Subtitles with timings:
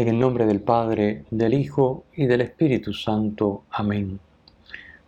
[0.00, 3.64] En el nombre del Padre, del Hijo y del Espíritu Santo.
[3.70, 4.18] Amén.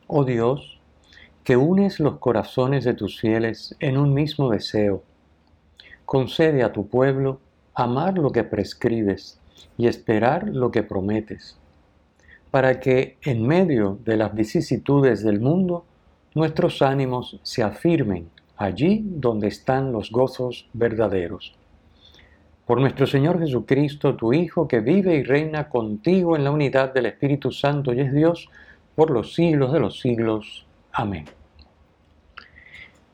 [0.07, 0.83] Oh Dios,
[1.45, 5.03] que unes los corazones de tus fieles en un mismo deseo,
[6.05, 7.41] concede a tu pueblo
[7.73, 9.41] amar lo que prescribes
[9.79, 11.57] y esperar lo que prometes,
[12.51, 15.87] para que en medio de las vicisitudes del mundo
[16.35, 21.57] nuestros ánimos se afirmen allí donde están los gozos verdaderos
[22.67, 27.07] por nuestro Señor Jesucristo, tu Hijo, que vive y reina contigo en la unidad del
[27.07, 28.49] Espíritu Santo y es Dios
[28.95, 30.67] por los siglos de los siglos.
[30.93, 31.25] Amén.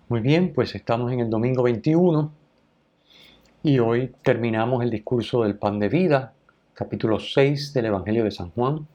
[0.08, 2.32] Muy bien, pues estamos en el domingo 21
[3.62, 6.32] y hoy terminamos el discurso del pan de vida,
[6.74, 8.86] capítulo 6 del Evangelio de San Juan.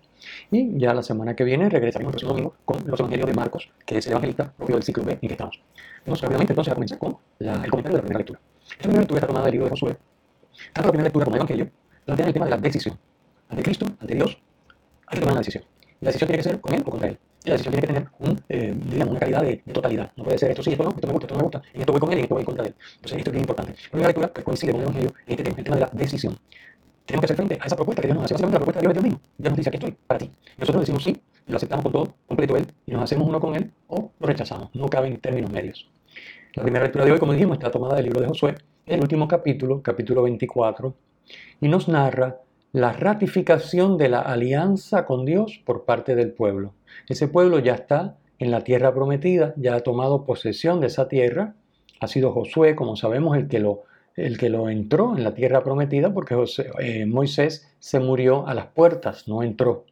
[0.52, 3.70] Y ya la semana que viene regresaremos el próximo domingo con los Evangelios de Marcos,
[3.86, 5.60] que es el evangelista propio del ciclo B en que estamos.
[6.06, 8.40] Vamos rápidamente entonces a comenzar con el comentario de la primera lectura.
[8.64, 9.98] Esta primera lectura está tomada del libro de Josué,
[10.74, 11.70] tanto la primera lectura como el Evangelio
[12.06, 12.98] plantean el tema de la decisión.
[13.50, 14.38] Ante Cristo, ante Dios,
[15.08, 15.64] hay que tomar una decisión.
[16.02, 17.20] La decisión tiene que ser con Él o contra Él.
[17.46, 20.12] Y la decisión tiene que tener un, eh, digamos, una calidad de, totalidad.
[20.16, 21.82] No puede ser esto sí, esto no, esto me gusta, esto no me gusta, en
[21.82, 22.76] esto voy con Él y en esto voy contra Él.
[22.96, 23.72] Entonces esto es bien importante.
[23.72, 25.90] La primera lectura que coincide con el Evangelio es este tema, el tema de la
[25.94, 26.38] decisión.
[27.06, 28.88] Tenemos que hacer frente a esa propuesta que Dios nos hace, básicamente la propuesta de
[28.88, 29.22] Dios es Dios mismo.
[29.38, 30.32] Dios nos dice, aquí estoy, para ti.
[30.58, 33.72] Nosotros decimos sí, lo aceptamos con todo, completo Él, y nos hacemos uno con Él,
[33.88, 34.70] o lo rechazamos.
[34.74, 35.90] No caben términos medios.
[36.54, 39.28] La primera lectura de hoy, como dijimos, está tomada del libro de Josué, el último
[39.28, 40.94] capítulo, capítulo 24,
[41.62, 42.42] y nos narra
[42.74, 46.74] la ratificación de la alianza con Dios por parte del pueblo.
[47.08, 51.56] Ese pueblo ya está en la tierra prometida, ya ha tomado posesión de esa tierra.
[52.02, 53.84] Ha sido Josué, como sabemos, el que lo,
[54.16, 56.36] el que lo entró en la tierra prometida, porque
[56.80, 59.86] eh, Moisés se murió a las puertas, no entró.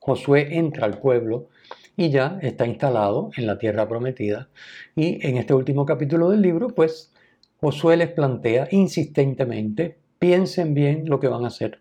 [0.00, 1.48] Josué entra al pueblo
[1.96, 4.48] y ya está instalado en la tierra prometida.
[4.96, 7.09] Y en este último capítulo del libro, pues
[7.60, 11.80] Josué les plantea insistentemente piensen bien lo que van a hacer.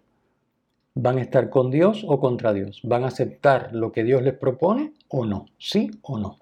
[0.94, 2.81] ¿Van a estar con Dios o contra Dios?
[2.84, 5.45] ¿Van a aceptar lo que Dios les propone o no?
[5.57, 6.38] ¿Sí o no?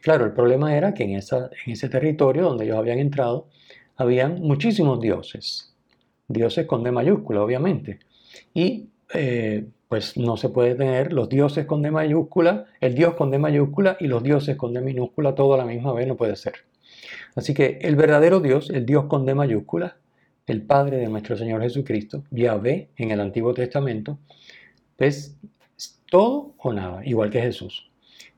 [0.00, 3.46] Claro, el problema era que en, esa, en ese territorio donde ellos habían entrado,
[3.96, 5.72] habían muchísimos dioses.
[6.26, 8.00] Dioses con D mayúscula, obviamente.
[8.52, 13.30] Y eh, pues no se puede tener los dioses con D mayúscula, el Dios con
[13.30, 16.34] D mayúscula y los dioses con D minúscula todo a la misma vez, no puede
[16.34, 16.54] ser.
[17.34, 19.96] Así que el verdadero Dios, el Dios con D mayúscula,
[20.46, 24.18] el Padre de nuestro Señor Jesucristo, Yahvé en el Antiguo Testamento,
[24.98, 25.36] es
[26.10, 27.90] todo o nada, igual que Jesús.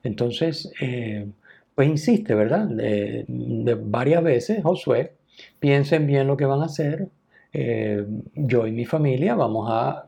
[0.03, 1.27] Entonces, eh,
[1.73, 2.67] pues insiste, ¿verdad?
[2.67, 3.25] De,
[3.79, 5.15] varias veces, Josué,
[5.59, 7.09] piensen bien lo que van a hacer.
[7.53, 10.05] Eh, yo y mi familia vamos a,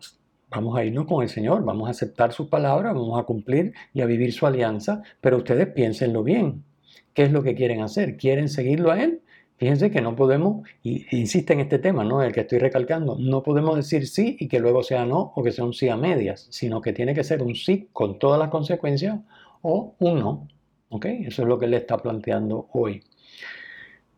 [0.50, 4.02] vamos a irnos con el Señor, vamos a aceptar sus palabras, vamos a cumplir y
[4.02, 6.64] a vivir su alianza, pero ustedes piénsenlo bien.
[7.14, 8.18] ¿Qué es lo que quieren hacer?
[8.18, 9.22] ¿Quieren seguirlo a Él?
[9.58, 12.22] Fíjense que no podemos, y insiste en este tema, ¿no?
[12.22, 15.52] El que estoy recalcando, no podemos decir sí y que luego sea no o que
[15.52, 18.50] sea un sí a medias, sino que tiene que ser un sí con todas las
[18.50, 19.18] consecuencias
[19.64, 20.48] o un no.
[20.90, 21.06] ¿Ok?
[21.06, 23.04] Eso es lo que él está planteando hoy.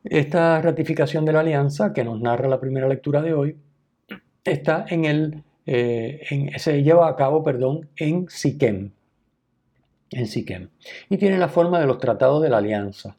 [0.03, 3.55] Esta ratificación de la alianza que nos narra la primera lectura de hoy
[4.43, 8.91] está en el, eh, se lleva a cabo, perdón, en Siquem,
[10.11, 10.69] en Siquem,
[11.09, 13.15] y tiene la forma de los tratados de la alianza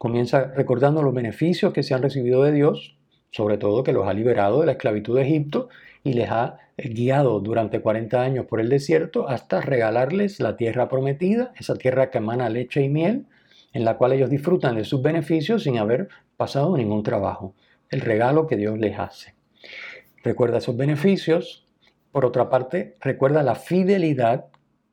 [0.00, 2.96] comienza recordando los beneficios que se han recibido de Dios,
[3.32, 5.68] sobre todo que los ha liberado de la esclavitud de Egipto
[6.02, 11.52] y les ha guiado durante 40 años por el desierto hasta regalarles la tierra prometida,
[11.60, 13.26] esa tierra que emana leche y miel,
[13.74, 16.08] en la cual ellos disfrutan de sus beneficios sin haber
[16.38, 17.52] pasado ningún trabajo,
[17.90, 19.34] el regalo que Dios les hace.
[20.24, 21.66] Recuerda esos beneficios,
[22.10, 24.46] por otra parte, recuerda la fidelidad,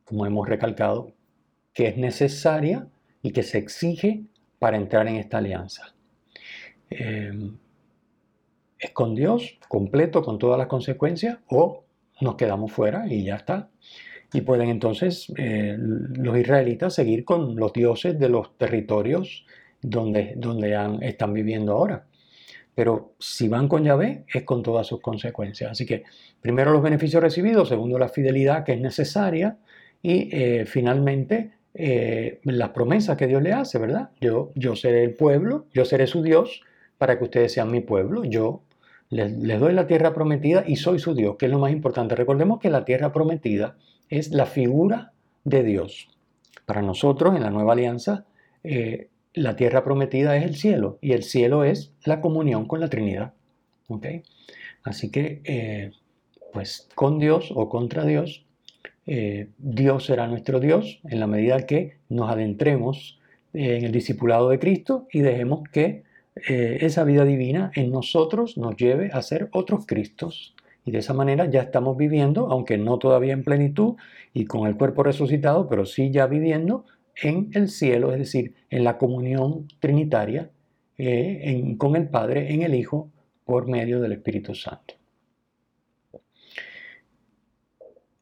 [0.03, 1.13] como hemos recalcado,
[1.77, 2.87] que es necesaria
[3.21, 4.23] y que se exige
[4.57, 5.93] para entrar en esta alianza.
[6.89, 7.31] Eh,
[8.79, 11.83] ¿Es con Dios completo, con todas las consecuencias, o
[12.19, 13.69] nos quedamos fuera y ya está?
[14.33, 19.45] Y pueden entonces eh, los israelitas seguir con los dioses de los territorios
[19.79, 22.07] donde, donde están viviendo ahora.
[22.73, 25.69] Pero si van con Yahvé, es con todas sus consecuencias.
[25.69, 26.05] Así que
[26.41, 29.59] primero los beneficios recibidos, segundo la fidelidad que es necesaria
[30.01, 34.09] y eh, finalmente eh, las promesas que Dios le hace, ¿verdad?
[34.19, 36.61] Yo, yo seré el pueblo, yo seré su Dios
[36.97, 38.23] para que ustedes sean mi pueblo.
[38.23, 38.63] Yo
[39.09, 42.15] les, doy la tierra prometida y soy su Dios, que es lo más importante.
[42.15, 43.77] Recordemos que la tierra prometida
[44.09, 45.13] es la figura
[45.43, 46.09] de Dios.
[46.65, 48.25] Para nosotros, en la nueva alianza,
[48.63, 52.89] eh, la tierra prometida es el cielo y el cielo es la comunión con la
[52.89, 53.33] Trinidad.
[54.83, 55.91] Así que, eh,
[56.53, 58.46] pues con Dios o contra Dios,
[59.07, 63.19] eh, Dios será nuestro Dios en la medida que nos adentremos
[63.53, 66.03] en el discipulado de Cristo y dejemos que
[66.35, 70.53] esa vida divina en nosotros nos lleve a ser otros Cristos.
[70.85, 73.95] Y de esa manera ya estamos viviendo, aunque no todavía en plenitud
[74.33, 76.85] y con el cuerpo resucitado, pero sí ya viviendo
[77.21, 80.49] en el cielo, es decir, en la comunión trinitaria
[80.97, 83.09] eh, con el Padre, en el Hijo,
[83.43, 84.96] por medio del Espíritu Santo.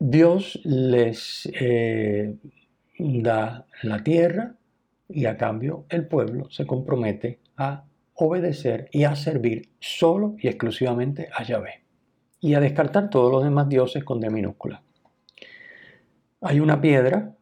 [0.08, 2.36] Dios les eh,
[3.00, 4.56] da la tierra
[5.10, 11.30] y a cambio el pueblo se compromete a obedecer y a servir solo y exclusivamente
[11.34, 11.84] a Yahvé
[12.40, 14.84] y a descartar todos los demás dioses con D minúscula.
[16.42, 17.36] Hay una piedra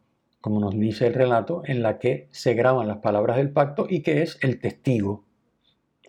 [0.44, 4.01] como nos dice el relato, en la que se graban las palabras del pacto y
[4.01, 5.24] que es el testigo.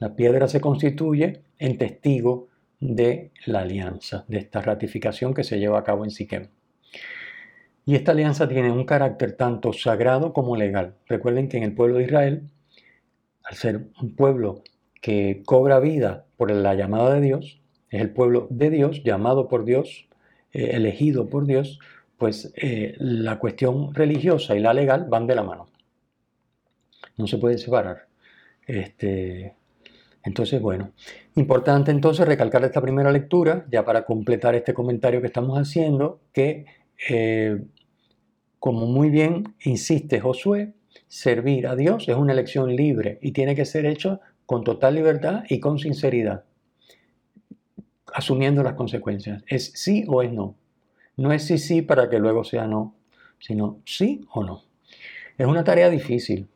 [0.01, 2.49] La piedra se constituye en testigo
[2.85, 6.49] de la alianza, de esta ratificación que se lleva a cabo en Siquem.
[7.87, 10.95] Y esta alianza tiene un carácter tanto sagrado como legal.
[11.07, 12.43] Recuerden que en el pueblo de Israel,
[13.43, 14.63] al ser un pueblo
[15.01, 19.65] que cobra vida por la llamada de Dios, es el pueblo de Dios, llamado por
[19.65, 20.09] Dios,
[20.53, 21.79] eh, elegido por Dios,
[22.19, 25.69] pues eh, la cuestión religiosa y la legal van de la mano.
[27.17, 28.09] No se puede separar.
[28.67, 29.55] Este,
[30.25, 30.93] entonces, bueno,
[31.37, 36.65] importante entonces recalcar esta primera lectura, ya para completar este comentario que estamos haciendo, que
[37.11, 37.63] eh,
[38.59, 40.73] como muy bien insiste Josué,
[41.09, 45.45] servir a Dios es una elección libre y tiene que ser hecho con total libertad
[45.51, 46.45] y con sinceridad,
[48.15, 49.45] asumiendo las consecuencias.
[49.47, 50.57] Es sí o es no.
[51.17, 52.97] No es sí, sí para que luego sea no,
[53.39, 54.65] sino sí o no.
[55.37, 56.49] Es una tarea difícil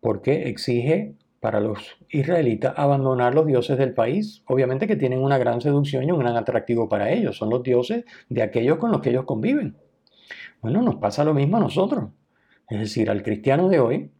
[0.00, 5.60] porque exige para los israelitas abandonar los dioses del país, obviamente que tienen una gran
[5.60, 9.10] seducción y un gran atractivo para ellos, son los dioses de aquellos con los que
[9.10, 9.76] ellos conviven.
[10.60, 12.10] Bueno, nos pasa lo mismo a nosotros,
[12.70, 14.10] es decir, al cristiano de hoy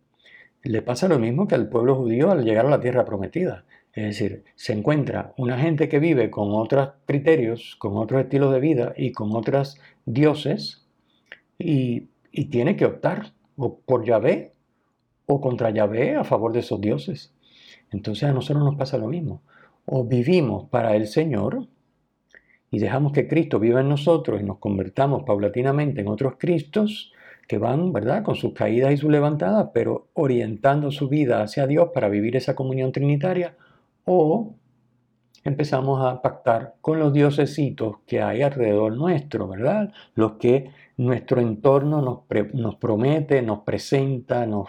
[0.64, 3.66] le pasa lo mismo que al pueblo judío al llegar a la tierra prometida.
[3.92, 8.58] Es decir, se encuentra una gente que vive con otros criterios, con otros estilos de
[8.58, 10.88] vida y con otros dioses
[11.56, 12.08] y,
[12.50, 14.51] tiene que optar o por Yahvé
[15.32, 17.32] o contra Yahvé a favor de esos dioses.
[17.90, 19.42] Entonces a nosotros nos pasa lo mismo.
[19.86, 21.66] O vivimos para el Señor
[22.70, 27.12] y dejamos que Cristo viva en nosotros y nos convertamos paulatinamente en otros Cristos
[27.48, 31.90] que van, ¿verdad?, con sus caídas y sus levantadas, pero orientando su vida hacia Dios
[31.92, 33.56] para vivir esa comunión trinitaria,
[34.04, 34.54] o
[35.44, 39.92] empezamos a pactar con los diosesitos que hay alrededor nuestro, ¿verdad?
[40.14, 44.68] Los que nuestro entorno nos, promete, nos presenta, nos,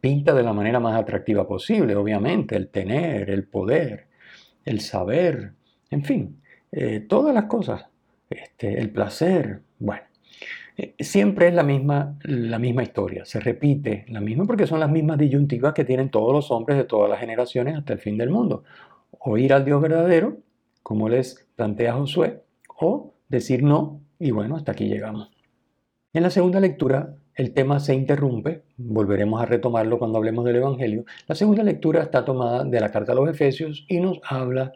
[0.00, 4.08] pinta de la manera más atractiva posible, obviamente, el tener, el poder,
[4.64, 5.52] el saber,
[5.90, 6.40] en fin,
[6.72, 7.86] eh, todas las cosas,
[8.30, 10.02] este, el placer, bueno.
[10.74, 14.90] Eh, siempre es la misma, la misma historia, se repite la misma porque son las
[14.90, 18.30] mismas disyuntivas que tienen todos los hombres de todas las generaciones hasta el fin del
[18.30, 18.64] mundo.
[19.24, 20.38] O ir al Dios verdadero,
[20.82, 22.42] como les plantea Josué,
[22.80, 25.30] o decir no, y bueno, hasta aquí llegamos.
[26.12, 31.04] En la segunda lectura el tema se interrumpe, volveremos a retomarlo cuando hablemos del Evangelio.
[31.26, 34.72] La segunda lectura está tomada de la carta a los Efesios y nos habla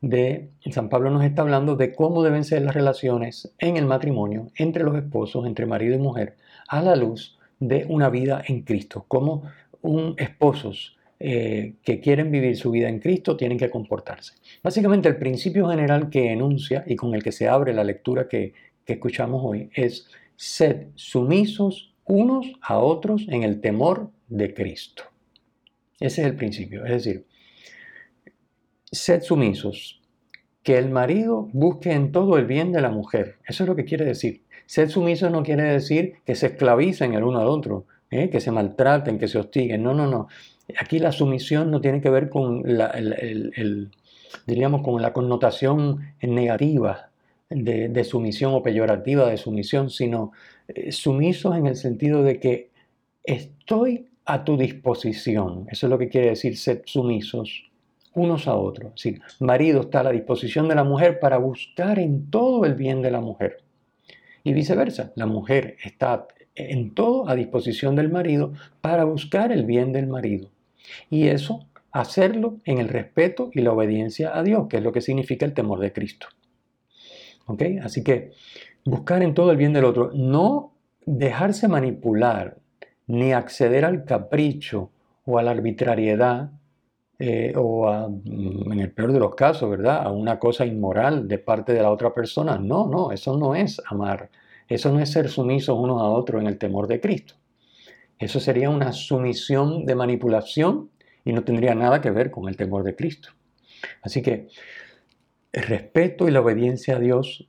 [0.00, 4.52] de San Pablo nos está hablando de cómo deben ser las relaciones en el matrimonio
[4.56, 6.36] entre los esposos, entre marido y mujer,
[6.68, 9.04] a la luz de una vida en Cristo.
[9.08, 9.42] Cómo
[9.82, 14.34] un esposos eh, que quieren vivir su vida en Cristo tienen que comportarse.
[14.62, 18.52] Básicamente el principio general que enuncia y con el que se abre la lectura que,
[18.84, 25.04] que escuchamos hoy es sed sumisos unos a otros en el temor de Cristo.
[25.98, 26.84] Ese es el principio.
[26.84, 27.26] Es decir,
[28.92, 30.00] sed sumisos,
[30.66, 33.36] que el marido busque en todo el bien de la mujer.
[33.46, 34.42] Eso es lo que quiere decir.
[34.66, 38.30] Sed sumisos no quiere decir que se esclavicen el uno al otro, ¿eh?
[38.30, 39.84] que se maltraten, que se hostiguen.
[39.84, 40.26] No, no, no.
[40.78, 42.92] Aquí la sumisión no tiene que ver con la,
[44.46, 47.10] diríamos, con la connotación negativa
[47.48, 50.32] de, sumisión o peyorativa de sumisión, sino
[50.68, 52.70] eh, sumisos en el sentido de que
[53.22, 55.66] estoy a tu disposición.
[55.70, 57.70] Eso es lo que quiere decir sed sumisos
[58.14, 58.92] unos a otros.
[58.96, 62.74] Es decir, marido está a la disposición de la mujer para buscar en todo el
[62.74, 63.58] bien de la mujer.
[64.42, 69.92] Y viceversa, la mujer está en todo a disposición del marido para buscar el bien
[69.92, 70.50] del marido.
[71.10, 75.00] Y eso, hacerlo en el respeto y la obediencia a Dios, que es lo que
[75.00, 76.28] significa el temor de Cristo.
[77.46, 77.62] ¿Ok?
[77.82, 78.32] Así que
[78.84, 80.72] buscar en todo el bien del otro, no
[81.04, 82.58] dejarse manipular
[83.06, 84.90] ni acceder al capricho
[85.24, 86.50] o a la arbitrariedad
[87.18, 90.02] eh, o mm, en el peor de los casos, ¿verdad?
[90.02, 92.58] A una cosa inmoral de parte de la otra persona.
[92.58, 94.28] No, no, eso no es amar.
[94.68, 97.34] Eso no es ser sumisos unos a otros en el temor de Cristo.
[98.18, 100.90] Eso sería una sumisión de manipulación
[101.24, 103.30] y no tendría nada que ver con el temor de Cristo.
[104.02, 104.48] Así que
[105.52, 107.48] el respeto y la obediencia a Dios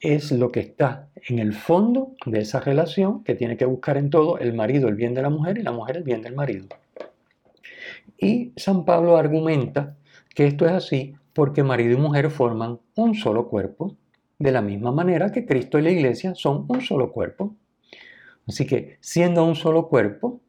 [0.00, 4.10] es lo que está en el fondo de esa relación que tiene que buscar en
[4.10, 6.68] todo el marido el bien de la mujer y la mujer el bien del marido.
[8.16, 9.96] Y San Pablo argumenta
[10.34, 13.96] que esto es así porque marido y mujer forman un solo cuerpo,
[14.38, 17.54] de la misma manera que Cristo y la iglesia son un solo cuerpo.
[18.48, 20.40] Así que siendo un solo cuerpo,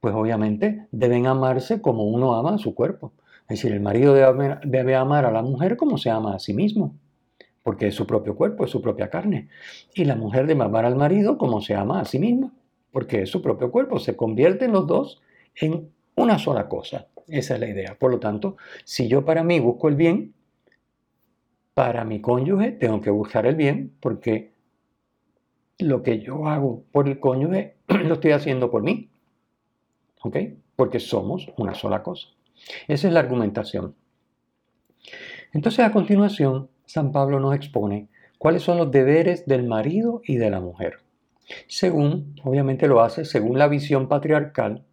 [0.00, 3.12] pues obviamente deben amarse como uno ama a su cuerpo.
[3.42, 6.96] Es decir, el marido debe, amar a la mujer como se ama a sí mismo,
[7.62, 9.48] porque es su propio cuerpo, es su propia carne.
[9.94, 12.52] Y la mujer debe amar al marido como se ama a sí misma,
[12.90, 14.00] porque es su propio cuerpo.
[14.00, 15.22] Se convierten los dos
[15.54, 17.06] en una sola cosa.
[17.28, 17.96] Esa es la idea.
[17.98, 20.34] Por lo tanto, si yo para mí busco el bien,
[21.74, 24.51] para mi cónyuge tengo que buscar el bien, porque
[25.78, 29.10] lo que yo hago por el cónyuge lo estoy haciendo por mí.
[30.22, 30.36] ¿Ok?
[30.76, 32.28] Porque somos una sola cosa.
[32.88, 33.94] Esa es la argumentación.
[35.52, 40.50] Entonces, a continuación, San Pablo nos expone cuáles son los deberes del marido y de
[40.50, 41.00] la mujer.
[41.66, 44.84] Según, obviamente lo hace según la visión patriarcal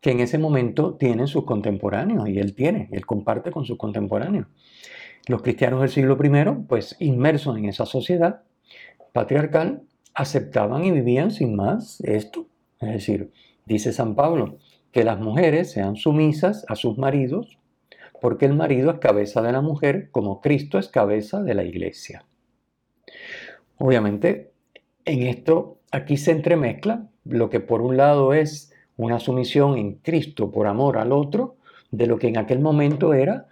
[0.00, 4.46] que en ese momento tienen sus contemporáneos, y él tiene, él comparte con sus contemporáneos.
[5.26, 8.42] Los cristianos del siglo I, pues inmersos en esa sociedad
[9.12, 9.82] patriarcal,
[10.16, 12.46] aceptaban y vivían sin más esto.
[12.80, 13.30] Es decir,
[13.66, 14.58] dice San Pablo,
[14.90, 17.58] que las mujeres sean sumisas a sus maridos,
[18.20, 22.24] porque el marido es cabeza de la mujer como Cristo es cabeza de la iglesia.
[23.78, 24.52] Obviamente,
[25.04, 30.50] en esto aquí se entremezcla lo que por un lado es una sumisión en Cristo
[30.50, 31.56] por amor al otro,
[31.90, 33.48] de lo que en aquel momento era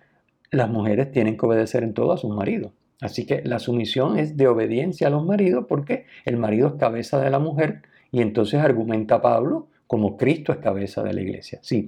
[0.51, 2.73] las mujeres tienen que obedecer en todo a sus maridos.
[3.05, 7.21] Así que la sumisión es de obediencia a los maridos porque el marido es cabeza
[7.21, 11.59] de la mujer y entonces argumenta Pablo como Cristo es cabeza de la iglesia.
[11.61, 11.87] Sí,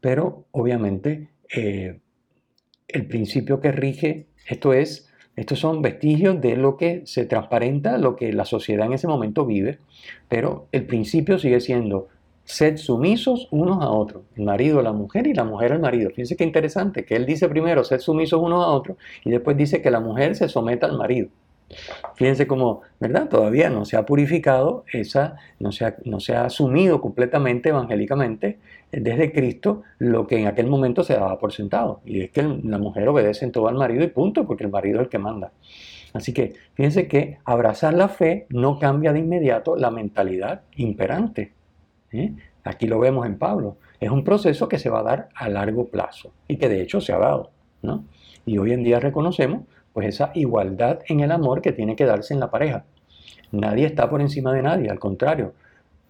[0.00, 2.00] pero obviamente eh,
[2.88, 8.16] el principio que rige esto es, estos son vestigios de lo que se transparenta, lo
[8.16, 9.78] que la sociedad en ese momento vive,
[10.28, 12.08] pero el principio sigue siendo
[12.46, 16.10] sed sumisos unos a otros, el marido a la mujer y la mujer al marido.
[16.10, 19.82] Fíjense qué interesante, que él dice primero sed sumisos unos a otros y después dice
[19.82, 21.28] que la mujer se someta al marido.
[22.14, 23.28] Fíjense cómo, ¿verdad?
[23.28, 28.58] Todavía no se ha purificado esa, no se ha, no se ha asumido completamente evangélicamente
[28.92, 32.00] desde Cristo lo que en aquel momento se daba por sentado.
[32.04, 35.00] Y es que la mujer obedece en todo al marido y punto, porque el marido
[35.00, 35.50] es el que manda.
[36.12, 41.55] Así que fíjense que abrazar la fe no cambia de inmediato la mentalidad imperante.
[42.12, 42.34] ¿Eh?
[42.64, 43.76] Aquí lo vemos en Pablo.
[44.00, 47.00] Es un proceso que se va a dar a largo plazo y que de hecho
[47.00, 47.50] se ha dado.
[47.82, 48.04] ¿no?
[48.44, 52.34] Y hoy en día reconocemos pues esa igualdad en el amor que tiene que darse
[52.34, 52.84] en la pareja.
[53.52, 55.54] Nadie está por encima de nadie, al contrario.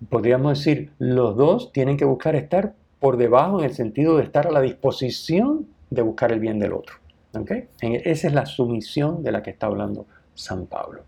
[0.08, 4.46] Podríamos decir, los dos tienen que buscar estar por debajo en el sentido de estar
[4.46, 6.96] a la disposición de buscar el bien del otro.
[7.38, 7.68] ¿okay?
[7.80, 11.02] Esa es la sumisión de la que está hablando San Pablo.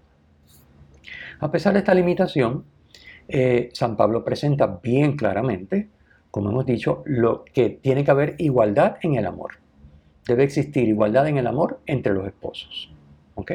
[1.40, 2.64] A pesar de esta limitación,
[3.28, 5.88] eh, San Pablo presenta bien claramente,
[6.30, 9.52] como hemos dicho, lo que tiene que haber igualdad en el amor
[10.28, 12.90] debe existir igualdad en el amor entre los esposos.
[13.34, 13.52] ¿Ok?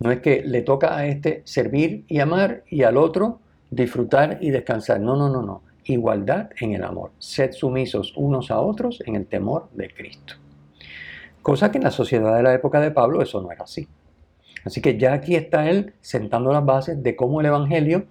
[0.00, 4.50] No es que le toca a este servir y amar y al otro disfrutar y
[4.50, 5.00] descansar.
[5.00, 5.62] No, no, no, no.
[5.84, 7.12] Igualdad en el amor.
[7.18, 10.34] Sed sumisos unos a otros en el temor de Cristo.
[11.42, 13.86] Cosa que en la sociedad de la época de Pablo eso no era así.
[14.64, 18.06] Así que ya aquí está él sentando las bases de cómo el Evangelio,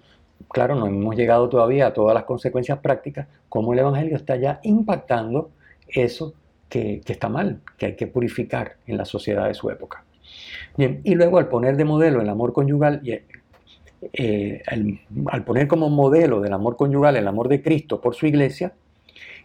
[0.48, 4.60] claro, no hemos llegado todavía a todas las consecuencias prácticas, cómo el Evangelio está ya
[4.62, 5.50] impactando
[5.88, 6.34] eso
[6.68, 10.04] que, está mal, que hay que purificar en la sociedad de su época.
[10.76, 13.02] Bien, y luego al poner de modelo el amor conyugal,
[14.12, 18.72] eh, al poner como modelo del amor conyugal el amor de Cristo por su iglesia,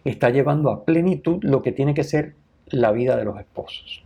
[0.04, 2.34] está llevando a plenitud lo que tiene que ser
[2.66, 4.04] la vida de los esposos.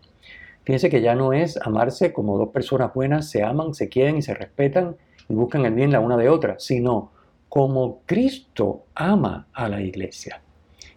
[0.65, 4.23] Fíjense que ya no es amarse como dos personas buenas se aman, se quieren y
[4.23, 4.97] se respetan
[5.29, 7.11] y buscan el bien la una de otra, sino
[7.49, 10.41] como Cristo ama a la iglesia.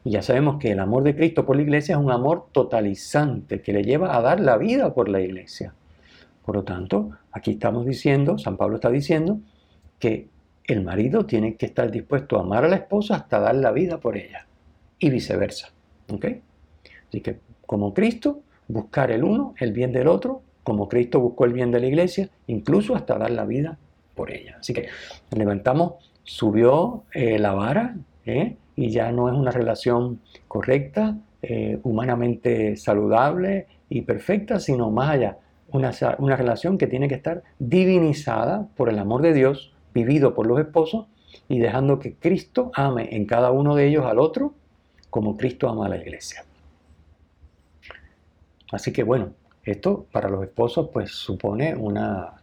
[0.03, 3.62] Y ya sabemos que el amor de Cristo por la iglesia es un amor totalizante
[3.62, 5.74] que le lleva a dar la vida por la iglesia.
[6.46, 9.39] Por lo tanto, aquí estamos diciendo, San Pablo está diciendo,
[10.00, 10.27] que
[10.65, 14.00] el marido tiene que estar dispuesto a amar a la esposa hasta dar la vida
[14.00, 14.46] por ella.
[15.00, 15.70] Y viceversa.
[16.12, 16.25] ¿Ok?
[17.10, 21.53] Así que, como Cristo, buscar el uno, el bien del otro, como Cristo buscó el
[21.53, 23.77] bien de la iglesia, incluso hasta dar la vida
[24.16, 24.58] por ella.
[24.60, 24.88] Así que
[25.36, 25.94] levantamos,
[26.24, 27.96] subió eh, la vara
[28.26, 28.56] ¿eh?
[28.76, 35.38] y ya no es una relación correcta, eh, humanamente saludable y perfecta, sino más allá,
[35.70, 40.48] una, una relación que tiene que estar divinizada por el amor de Dios, vivido por
[40.48, 41.06] los esposos
[41.48, 44.54] y dejando que Cristo ame en cada uno de ellos al otro
[45.10, 46.44] como Cristo ama a la iglesia.
[48.72, 52.34] Así que bueno, esto para los esposos pues supone una,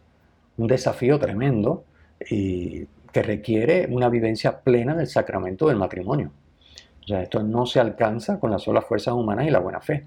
[0.57, 1.85] un desafío tremendo
[2.29, 6.31] y que requiere una vivencia plena del sacramento del matrimonio.
[7.03, 10.05] O sea, esto no se alcanza con las solas fuerzas humanas y la buena fe.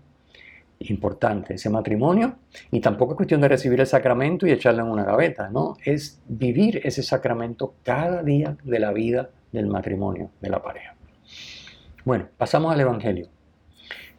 [0.79, 2.37] Importante ese matrimonio
[2.71, 6.21] y tampoco es cuestión de recibir el sacramento y echarlo en una gaveta, no, es
[6.26, 10.95] vivir ese sacramento cada día de la vida del matrimonio, de la pareja.
[12.05, 13.29] Bueno, pasamos al Evangelio.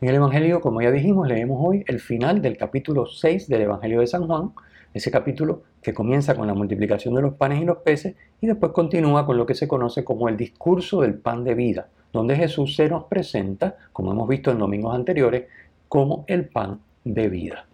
[0.01, 4.00] En el Evangelio, como ya dijimos, leemos hoy el final del capítulo 6 del Evangelio
[4.00, 4.51] de San Juan,
[4.94, 8.72] ese capítulo que comienza con la multiplicación de los panes y los peces y después
[8.72, 12.75] continúa con lo que se conoce como el discurso del pan de vida, donde Jesús
[12.75, 15.46] se nos presenta, como hemos visto en domingos anteriores,
[15.88, 17.65] como el pan de vida.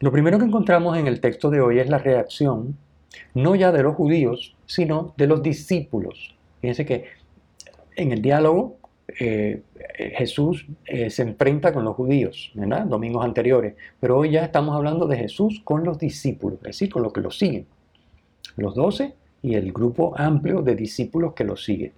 [0.00, 2.76] Lo primero que encontramos en el texto de hoy es la reacción,
[3.34, 6.36] no ya de los judíos, sino de los discípulos.
[6.60, 7.06] Fíjense que
[7.96, 8.77] en el diálogo
[9.20, 9.62] eh,
[10.16, 12.84] Jesús eh, se enfrenta con los judíos, ¿verdad?
[12.86, 13.74] Domingos anteriores.
[13.98, 17.20] Pero hoy ya estamos hablando de Jesús con los discípulos, es decir, con los que
[17.20, 17.66] lo siguen.
[18.56, 21.92] Los doce y el grupo amplio de discípulos que lo siguen.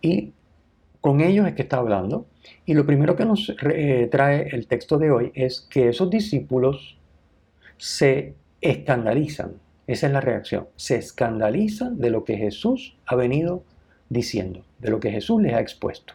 [0.00, 0.32] Y
[1.00, 2.26] con ellos es que está hablando.
[2.66, 6.98] Y lo primero que nos eh, trae el texto de hoy es que esos discípulos
[7.78, 9.54] se escandalizan.
[9.86, 10.68] Esa es la reacción.
[10.76, 13.64] Se escandalizan de lo que Jesús ha venido
[14.12, 16.14] diciendo, de lo que Jesús les ha expuesto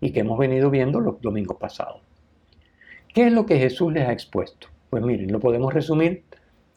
[0.00, 2.00] y que hemos venido viendo los domingos pasados.
[3.14, 4.68] ¿Qué es lo que Jesús les ha expuesto?
[4.90, 6.24] Pues miren, lo podemos resumir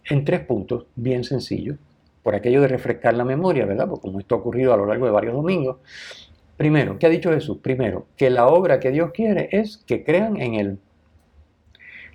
[0.05, 1.77] en tres puntos bien sencillos,
[2.21, 3.87] por aquello de refrescar la memoria, ¿verdad?
[3.87, 5.77] Porque como esto ha ocurrido a lo largo de varios domingos.
[6.55, 7.57] Primero, ¿qué ha dicho Jesús?
[7.61, 10.79] Primero, que la obra que Dios quiere es que crean en Él.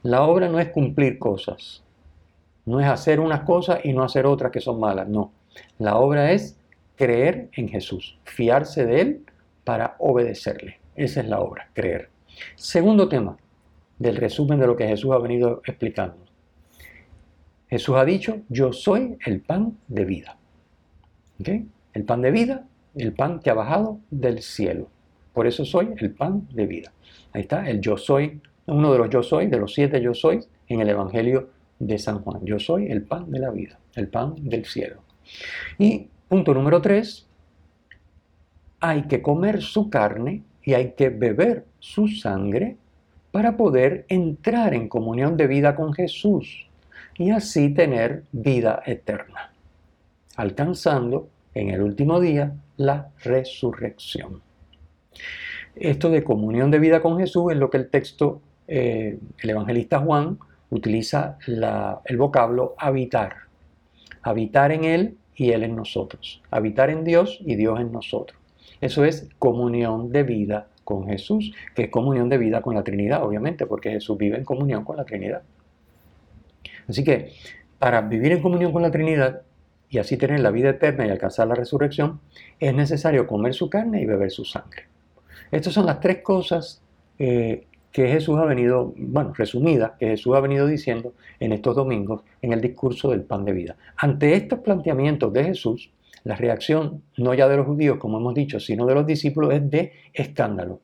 [0.02, 1.82] La obra no es cumplir cosas,
[2.64, 5.32] no es hacer unas cosas y no hacer otras que son malas, no.
[5.78, 6.57] La obra es
[6.98, 9.20] creer en Jesús, fiarse de Él
[9.64, 10.78] para obedecerle.
[10.96, 12.10] Esa es la obra, creer.
[12.56, 13.38] Segundo tema
[13.98, 16.16] del resumen de lo que Jesús ha venido explicando.
[17.70, 20.36] Jesús ha dicho, yo soy el pan de vida.
[21.94, 24.88] El pan de vida, el pan que ha bajado del cielo.
[25.32, 26.92] Por eso soy el pan de vida.
[27.32, 30.40] Ahí está, el yo soy, uno de los yo soy, de los siete yo soy,
[30.66, 32.44] en el Evangelio de San Juan.
[32.44, 35.02] Yo soy el pan de la vida, el pan del cielo.
[35.78, 37.26] Y punto número tres,
[38.80, 42.76] hay que comer su carne y hay que beber su sangre
[43.32, 46.66] para poder entrar en comunión de vida con Jesús
[47.16, 49.52] y así tener vida eterna,
[50.36, 54.42] alcanzando en el último día la resurrección.
[55.74, 59.98] Esto de comunión de vida con Jesús es lo que el texto, eh, el evangelista
[59.98, 60.38] Juan,
[60.70, 63.34] utiliza el vocablo habitar.
[64.22, 66.42] Habitar en Él y Él en nosotros.
[66.50, 68.38] Habitar en Dios y Dios en nosotros.
[68.80, 73.22] Eso es comunión de vida con Jesús, que es comunión de vida con la Trinidad,
[73.22, 75.42] obviamente, porque Jesús vive en comunión con la Trinidad.
[76.88, 77.32] Así que
[77.78, 79.42] para vivir en comunión con la Trinidad
[79.88, 82.20] y así tener la vida eterna y alcanzar la resurrección,
[82.58, 84.86] es necesario comer su carne y beber su sangre.
[85.50, 86.82] Estas son las tres cosas
[87.18, 87.66] eh,
[87.98, 92.52] que Jesús ha venido, bueno, resumidas, que Jesús ha venido diciendo en estos domingos en
[92.52, 93.76] el discurso del pan de vida.
[93.96, 95.90] Ante estos planteamientos de Jesús,
[96.22, 99.68] la reacción, no ya de los judíos, como hemos dicho, sino de los discípulos, es
[99.68, 100.80] de escándalo.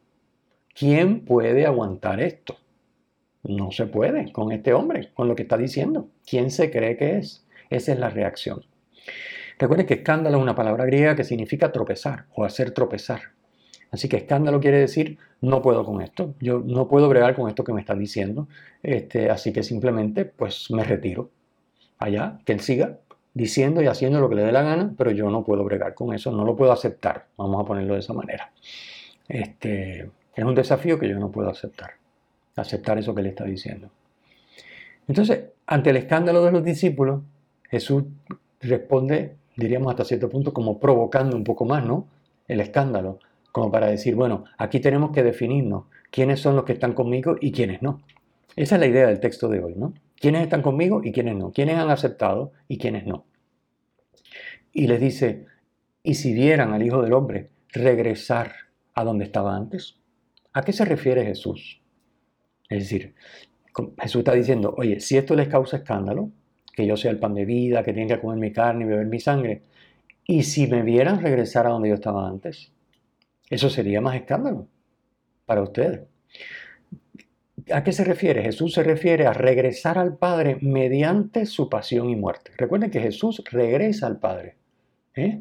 [0.74, 2.57] ¿Quién puede aguantar esto?
[3.44, 6.09] No se puede con este hombre, con lo que está diciendo.
[6.29, 7.46] ¿Quién se cree que es?
[7.70, 8.64] Esa es la reacción.
[9.61, 13.20] Recuerden que escándalo es una palabra griega que significa tropezar o hacer tropezar.
[13.94, 17.62] Así que escándalo quiere decir no puedo con esto, yo no puedo bregar con esto
[17.62, 18.48] que me están diciendo,
[18.83, 21.30] este, así que simplemente pues me retiro.
[21.98, 22.98] Allá, que él siga
[23.35, 26.12] diciendo y haciendo lo que le dé la gana, pero yo no puedo bregar con
[26.12, 28.50] eso, no lo puedo aceptar, vamos a ponerlo de esa manera.
[29.28, 31.92] Este, es un desafío que yo no puedo aceptar,
[32.57, 33.90] aceptar eso que le está diciendo.
[35.07, 37.22] Entonces, ante el escándalo de los discípulos,
[37.70, 38.02] Jesús
[38.61, 42.09] responde, diríamos hasta cierto punto, como provocando un poco más, ¿no?
[42.48, 43.20] El escándalo,
[43.55, 47.53] como para decir, bueno, aquí tenemos que definirnos quiénes son los que están conmigo y
[47.53, 48.03] quiénes no.
[48.57, 49.95] Esa es la idea del texto de hoy, ¿no?
[50.25, 53.27] quiénes están conmigo y quiénes no, quiénes han aceptado y quiénes no.
[54.73, 55.45] Y les dice,
[56.03, 58.53] ¿y si vieran al Hijo del Hombre regresar
[58.95, 60.01] a donde estaba antes?
[60.53, 61.81] ¿A qué se refiere Jesús?
[62.69, 63.14] Es decir,
[64.01, 66.31] Jesús está diciendo, oye, si esto les causa escándalo,
[66.75, 69.07] que yo sea el pan de vida, que tienen que comer mi carne y beber
[69.07, 69.62] mi sangre.
[70.27, 72.73] Y si me vieran regresar a donde yo estaba antes,
[73.55, 74.67] eso sería más escándalo
[75.47, 76.01] para ustedes.
[77.73, 78.43] ¿A qué se refiere?
[78.43, 82.51] Jesús se refiere a regresar al Padre mediante su pasión y muerte.
[82.59, 84.57] Recuerden que Jesús regresa al Padre.
[85.14, 85.40] ¿eh?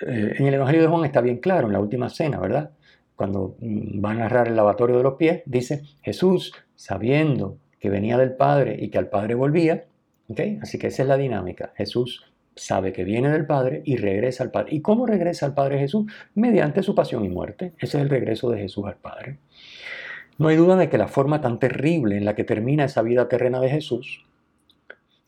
[0.00, 2.70] Eh, en el Evangelio de Juan está bien claro, en la última cena, ¿verdad?
[3.16, 8.18] Cuando mm, va a narrar el lavatorio de los pies, dice, Jesús, sabiendo que venía
[8.18, 9.84] del Padre y que al Padre volvía,
[10.60, 11.72] Así que esa es la dinámica.
[11.76, 12.24] Jesús
[12.56, 14.74] sabe que viene del Padre y regresa al Padre.
[14.74, 16.10] ¿Y cómo regresa al Padre Jesús?
[16.34, 17.74] Mediante su pasión y muerte.
[17.78, 19.38] Ese es el regreso de Jesús al Padre.
[20.38, 23.28] No hay duda de que la forma tan terrible en la que termina esa vida
[23.28, 24.24] terrena de Jesús,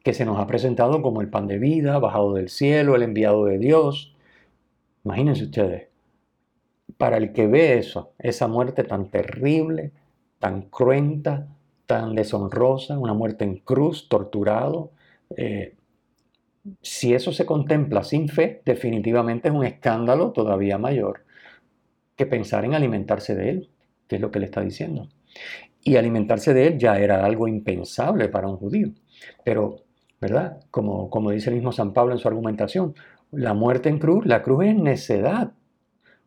[0.03, 3.45] que se nos ha presentado como el pan de vida, bajado del cielo, el enviado
[3.47, 4.15] de Dios,
[5.05, 5.89] imagínense ustedes,
[6.99, 9.93] para el que ve eso, esa muerte tan terrible,
[10.39, 11.47] tan cruenta,
[11.87, 14.91] tan deshonrosa, una muerte en cruz, torturado,
[15.37, 15.75] eh,
[16.83, 21.25] si eso se contempla sin fe, definitivamente es un escándalo todavía mayor
[22.17, 23.71] que pensar en alimentarse de él,
[24.09, 25.09] que es lo que le está diciendo.
[25.83, 28.89] Y alimentarse de él ya era algo impensable para un judío.
[29.45, 29.85] Pero,
[30.21, 30.61] ¿verdad?
[30.71, 32.95] Como, como dice el mismo San Pablo en su argumentación,
[33.31, 35.53] la muerte en cruz, la cruz es necedad.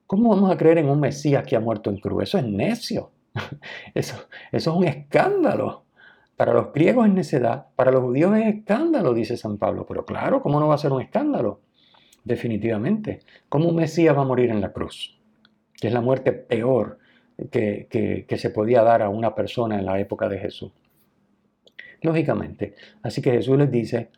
[0.07, 2.23] ¿Cómo vamos a creer en un Mesías que ha muerto en cruz?
[2.23, 3.11] Eso es necio.
[3.93, 4.15] Eso,
[4.51, 5.85] eso es un escándalo.
[6.41, 9.85] Para los griegos es necedad, para los judíos es escándalo, dice San Pablo.
[9.87, 11.61] Pero claro, ¿cómo no va a ser un escándalo?
[12.23, 13.19] Definitivamente.
[13.47, 15.21] ¿Cómo un Mesías va a morir en la cruz?
[15.79, 16.97] Que es la muerte peor
[17.51, 20.71] que, que se podía dar a una persona en la época de Jesús.
[22.01, 22.73] Lógicamente.
[23.03, 24.09] Así que Jesús les dice,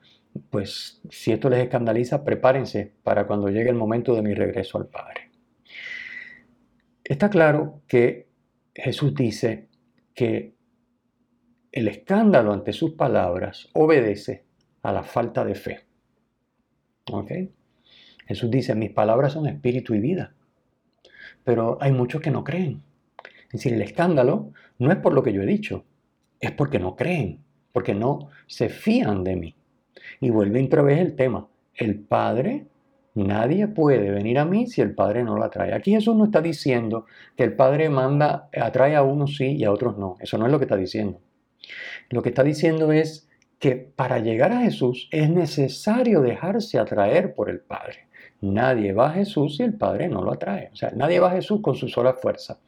[0.50, 4.88] pues si esto les escandaliza, prepárense para cuando llegue el momento de mi regreso al
[4.88, 5.30] Padre.
[7.04, 8.30] Está claro que
[8.74, 9.68] Jesús dice
[10.16, 10.54] que
[11.74, 14.46] el escándalo ante sus palabras obedece
[14.84, 15.80] a la falta de fe.
[17.12, 17.32] ¿Ok?
[18.28, 20.34] Jesús dice, mis palabras son espíritu y vida.
[21.44, 22.84] Pero hay muchos que no creen.
[23.46, 25.84] Es decir, el escándalo no es por lo que yo he dicho,
[26.40, 27.40] es porque no creen,
[27.72, 29.56] porque no se fían de mí.
[30.22, 31.48] Y vuelve otra vez el tema.
[31.74, 32.68] El Padre
[33.16, 35.74] Nadie puede venir a mí si el Padre no lo atrae.
[35.74, 37.06] Aquí Jesús no está diciendo
[37.38, 40.18] que el Padre manda, atrae a unos sí y a otros no.
[40.20, 41.20] Eso no es lo que está diciendo.
[42.10, 47.50] Lo que está diciendo es que para llegar a Jesús es necesario dejarse atraer por
[47.50, 48.08] el Padre.
[48.42, 50.70] Nadie va a Jesús si el Padre no lo atrae.
[50.74, 52.60] O sea, nadie va a Jesús con su sola fuerza.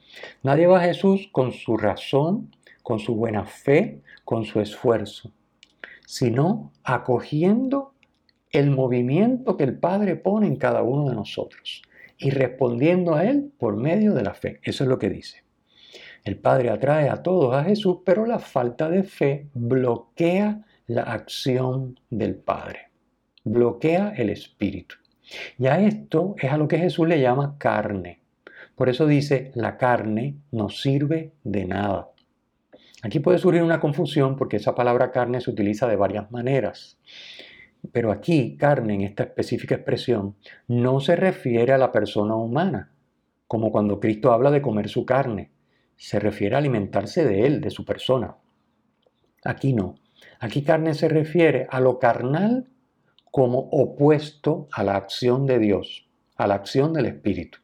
[0.42, 5.32] Nadie va a Jesús con su razón, con su buena fe, con su esfuerzo,
[6.06, 7.94] sino acogiendo
[8.52, 11.82] el movimiento que el Padre pone en cada uno de nosotros
[12.18, 14.62] y respondiendo a Él por medio de la fe.
[14.64, 15.45] Eso es lo que dice.
[16.26, 22.00] El Padre atrae a todos a Jesús, pero la falta de fe bloquea la acción
[22.10, 22.90] del Padre,
[23.44, 24.96] bloquea el Espíritu.
[25.60, 28.22] Y a esto es a lo que Jesús le llama carne.
[28.74, 32.10] Por eso dice, la carne no sirve de nada.
[33.04, 36.98] Aquí puede surgir una confusión porque esa palabra carne se utiliza de varias maneras.
[37.92, 40.36] Pero aquí, carne, en esta específica expresión,
[40.68, 42.90] no se refiere a la persona humana,
[43.48, 45.52] como cuando Cristo habla de comer su carne.
[45.96, 48.36] Se refiere a alimentarse de él, de su persona.
[49.44, 49.96] Aquí no.
[50.40, 52.68] Aquí carne se refiere a lo carnal
[53.32, 57.60] como opuesto a la acción de Dios, a la acción del Espíritu.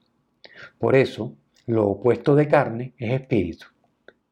[0.77, 3.67] Por eso, lo opuesto de carne es espíritu.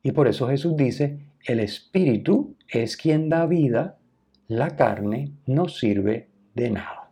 [0.04, 3.98] Y por eso Jesús dice, el Espíritu es quien da vida
[4.48, 7.12] la carne no sirve de nada.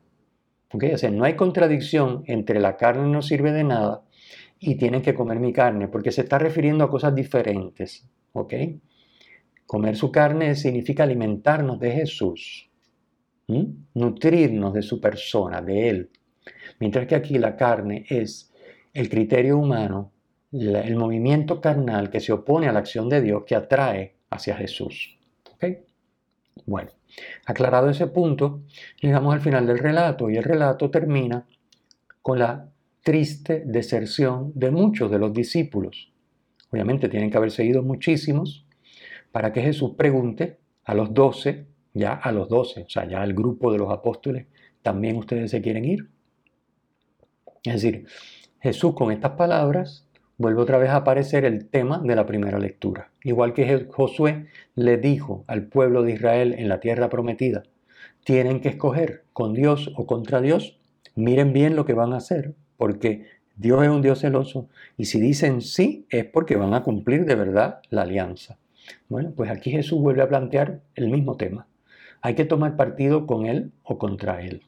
[0.73, 0.93] ¿Okay?
[0.93, 4.04] O sea, no hay contradicción entre la carne no sirve de nada
[4.60, 8.08] y tienen que comer mi carne, porque se está refiriendo a cosas diferentes.
[8.34, 8.54] ¿ok?
[9.65, 12.70] Comer su carne significa alimentarnos de Jesús,
[13.93, 16.10] nutrirnos de su persona, de Él.
[16.80, 18.54] Mientras que aquí la carne es
[18.93, 20.12] el criterio humano,
[20.52, 25.17] el movimiento carnal que se opone a la acción de Dios que atrae hacia Jesús.
[25.54, 25.65] ¿ok?
[26.65, 26.91] Bueno,
[27.46, 28.62] aclarado ese punto,
[29.02, 31.46] llegamos al final del relato y el relato termina
[32.22, 32.70] con la
[33.08, 36.12] triste deserción de muchos de los discípulos.
[36.72, 38.65] Obviamente tienen que haber seguido muchísimos
[39.32, 43.34] para que Jesús pregunte a los doce, ya a los doce, o sea, ya al
[43.34, 44.48] grupo de los apóstoles,
[44.82, 46.10] ¿también ustedes se quieren ir?
[47.63, 48.08] Es decir,
[48.60, 50.06] Jesús con estas palabras
[50.38, 53.13] vuelve otra vez a aparecer el tema de la primera lectura.
[53.24, 57.63] Igual que Josué le dijo al pueblo de Israel en la tierra prometida,
[58.26, 60.78] tienen que escoger con Dios o contra Dios.
[61.15, 65.20] Miren bien lo que van a hacer, porque Dios es un Dios celoso y si
[65.20, 68.58] dicen sí es porque van a cumplir de verdad la alianza.
[69.10, 71.68] Bueno, pues aquí Jesús vuelve a plantear el mismo tema.
[72.22, 74.63] hay que tomar partido con él o contra él.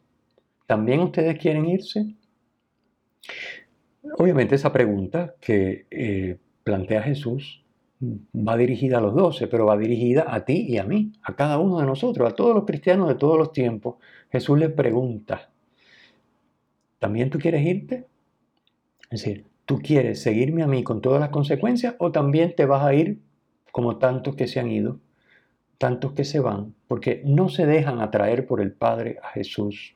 [0.67, 2.15] ¿También ustedes quieren irse?
[4.17, 7.63] Obviamente esa pregunta que eh, plantea Jesús
[8.01, 11.57] va dirigida a los doce, pero va dirigida a ti y a mí, a cada
[11.57, 13.95] uno de nosotros, a todos los cristianos de todos los tiempos.
[14.31, 15.48] Jesús le pregunta,
[16.99, 18.07] ¿también tú quieres irte?
[19.09, 22.83] Es decir, ¿tú quieres seguirme a mí con todas las consecuencias o también te vas
[22.83, 23.19] a ir
[23.71, 24.99] como tantos que se han ido,
[25.77, 29.95] tantos que se van, porque no se dejan atraer por el Padre a Jesús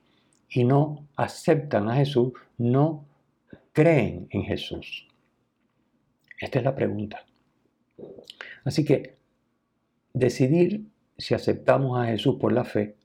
[0.50, 3.06] y no aceptan a Jesús, no
[3.74, 5.08] creen en Jesús?
[6.39, 7.26] Esta es la pregunta.
[8.63, 9.16] Así que
[10.13, 10.86] decidir
[11.18, 12.96] si aceptamos a Jesús por la fe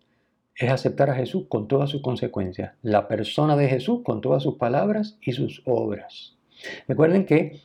[0.59, 4.57] es aceptar a Jesús con todas sus consecuencias, la persona de Jesús con todas sus
[4.57, 6.37] palabras y sus obras.
[6.89, 7.61] Recuerden que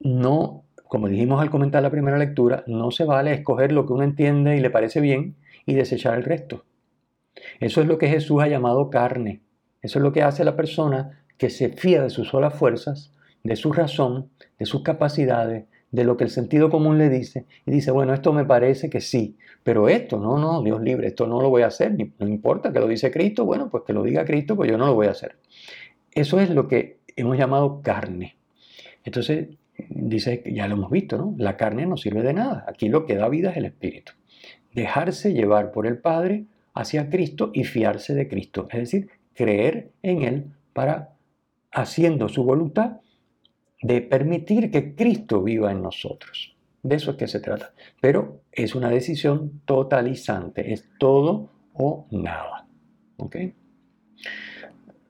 [0.00, 4.04] no, como dijimos al comentar la primera lectura, no se vale escoger lo que uno
[4.04, 6.64] entiende y le parece bien y desechar el resto.
[7.60, 9.40] Eso es lo que Jesús ha llamado carne.
[9.80, 13.56] Eso es lo que hace la persona que se fía de sus solas fuerzas, de
[13.56, 17.92] su razón, de sus capacidades, de lo que el sentido común le dice y dice,
[17.92, 21.50] bueno, esto me parece que sí, pero esto, no, no, Dios libre, esto no lo
[21.50, 24.56] voy a hacer, no importa que lo dice Cristo, bueno, pues que lo diga Cristo,
[24.56, 25.36] pues yo no lo voy a hacer.
[26.10, 28.36] Eso es lo que hemos llamado carne.
[29.04, 29.50] Entonces,
[29.88, 31.32] dice, ya lo hemos visto, ¿no?
[31.38, 34.14] La carne no sirve de nada, aquí lo que da vida es el Espíritu.
[34.72, 40.22] Dejarse llevar por el Padre hacia Cristo y fiarse de Cristo, es decir, creer en
[40.22, 41.10] Él para,
[41.70, 42.96] haciendo su voluntad,
[43.84, 46.56] de permitir que Cristo viva en nosotros.
[46.82, 47.74] De eso es que se trata.
[48.00, 52.66] Pero es una decisión totalizante, es todo o nada.
[53.18, 53.36] ¿Ok?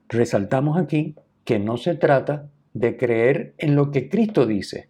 [0.09, 4.89] Resaltamos aquí que no se trata de creer en lo que Cristo dice.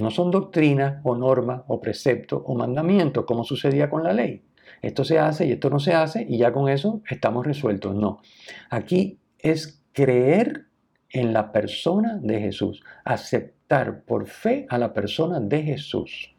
[0.00, 4.42] No son doctrinas o normas o preceptos o mandamientos como sucedía con la ley.
[4.80, 7.94] Esto se hace y esto no se hace y ya con eso estamos resueltos.
[7.94, 8.20] No.
[8.68, 10.71] Aquí es creer
[11.12, 16.34] en la persona de Jesús, aceptar por fe a la persona de Jesús.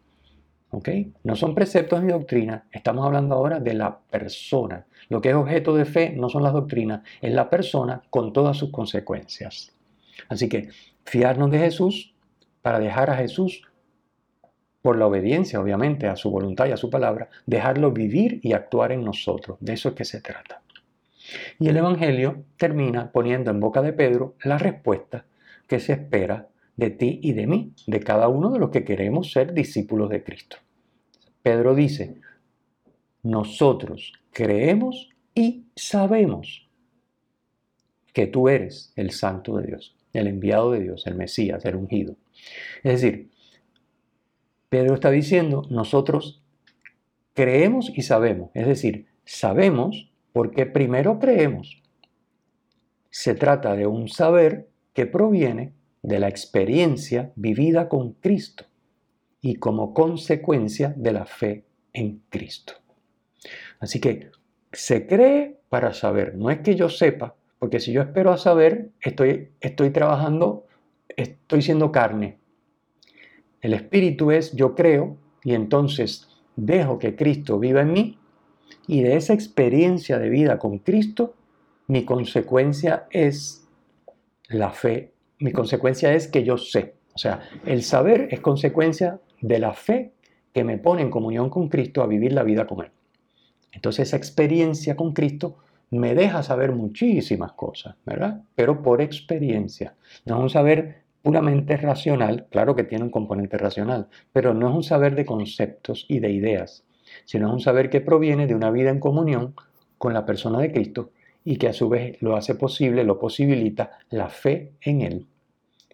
[0.71, 0.89] ¿Ok?
[1.23, 4.87] No son preceptos ni doctrinas, estamos hablando ahora de la persona.
[5.09, 8.57] Lo que es objeto de fe no son las doctrinas, es la persona con todas
[8.57, 9.71] sus consecuencias.
[10.29, 10.69] Así que
[11.05, 12.15] fiarnos de Jesús
[12.63, 13.61] para dejar a Jesús
[14.81, 18.91] por la obediencia, obviamente, a su voluntad y a su palabra, dejarlo vivir y actuar
[18.91, 19.57] en nosotros.
[19.61, 20.62] De eso es que se trata.
[21.59, 25.25] Y el Evangelio termina poniendo en boca de Pedro la respuesta
[25.67, 29.31] que se espera de ti y de mí, de cada uno de los que queremos
[29.31, 30.57] ser discípulos de Cristo.
[31.41, 32.15] Pedro dice,
[33.21, 36.67] nosotros creemos y sabemos
[38.13, 42.15] que tú eres el santo de Dios, el enviado de Dios, el Mesías, el ungido.
[42.83, 43.29] Es decir,
[44.69, 46.41] Pedro está diciendo, nosotros
[47.33, 51.81] creemos y sabemos, es decir, sabemos porque primero creemos.
[53.09, 58.65] Se trata de un saber que proviene de la experiencia vivida con Cristo
[59.39, 62.73] y como consecuencia de la fe en Cristo.
[63.79, 64.31] Así que
[64.71, 68.89] se cree para saber, no es que yo sepa, porque si yo espero a saber,
[68.99, 70.65] estoy, estoy trabajando,
[71.09, 72.39] estoy siendo carne.
[73.61, 78.19] El espíritu es yo creo y entonces dejo que Cristo viva en mí
[78.87, 81.35] y de esa experiencia de vida con Cristo,
[81.87, 83.67] mi consecuencia es
[84.49, 85.13] la fe.
[85.39, 86.95] Mi consecuencia es que yo sé.
[87.13, 90.13] O sea, el saber es consecuencia de la fe
[90.53, 92.91] que me pone en comunión con Cristo a vivir la vida con Él.
[93.71, 95.57] Entonces esa experiencia con Cristo
[95.89, 98.41] me deja saber muchísimas cosas, ¿verdad?
[98.55, 99.95] Pero por experiencia.
[100.25, 104.75] No es un saber puramente racional, claro que tiene un componente racional, pero no es
[104.75, 106.83] un saber de conceptos y de ideas,
[107.25, 109.55] sino es un saber que proviene de una vida en comunión
[109.97, 111.11] con la persona de Cristo
[111.45, 115.27] y que a su vez lo hace posible, lo posibilita la fe en Él,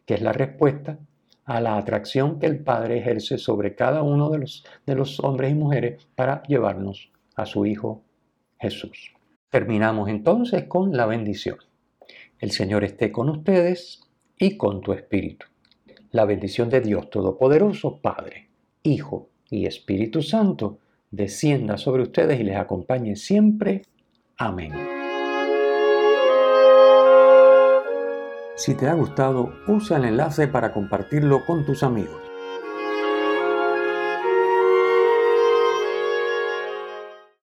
[0.05, 0.99] que es la respuesta
[1.45, 5.51] a la atracción que el Padre ejerce sobre cada uno de los, de los hombres
[5.51, 8.03] y mujeres para llevarnos a su Hijo
[8.59, 9.13] Jesús.
[9.49, 11.57] Terminamos entonces con la bendición.
[12.39, 14.01] El Señor esté con ustedes
[14.37, 15.47] y con tu espíritu.
[16.11, 18.49] La bendición de Dios Todopoderoso, Padre,
[18.83, 20.79] Hijo y Espíritu Santo,
[21.11, 23.83] descienda sobre ustedes y les acompañe siempre.
[24.37, 24.71] Amén.
[28.55, 32.28] Si te ha gustado, usa el enlace para compartirlo con tus amigos.